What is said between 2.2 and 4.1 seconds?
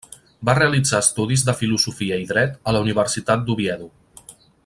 i Dret a la Universitat d'Oviedo.